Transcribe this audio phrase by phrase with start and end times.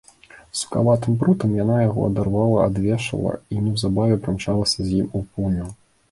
[0.59, 5.67] Сукаватым прутам яна яго адарвала ад вешала і неўзабаве прымчалася з ім у пуню.